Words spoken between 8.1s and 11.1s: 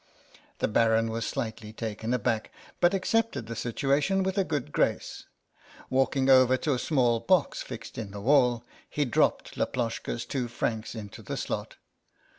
wall, he dropped Laploshka's two francs